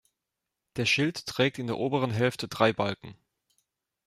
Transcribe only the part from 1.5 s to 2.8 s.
in der oberen Hälfte drei